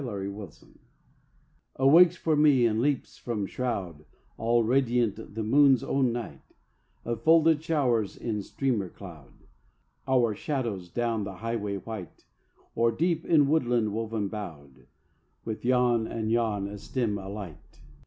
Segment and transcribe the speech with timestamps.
[0.03, 0.53] THE NIGHT WALK
[1.75, 4.03] AWAKES for me and leaps from shroud
[4.35, 6.41] All radiantly the moon's own night
[7.05, 9.33] Of folded showers in streamer cloud;
[10.07, 12.25] Our shadows down the highway white
[12.73, 14.87] Or deep in woodland woven boughed,
[15.45, 17.81] With yon and yon a stem alight.